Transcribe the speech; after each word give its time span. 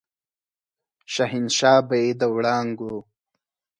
شهنشاه 1.13 1.81
به 1.87 1.95
يې 2.03 2.09
د 2.19 2.21
وړانګو 2.33 2.95